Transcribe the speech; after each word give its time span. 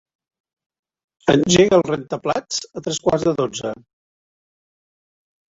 Engega 1.33 1.79
el 1.81 1.85
rentaplats 1.89 2.59
a 2.81 2.85
tres 2.89 2.99
quarts 3.05 3.27
de 3.29 3.35
dotze. 3.43 3.75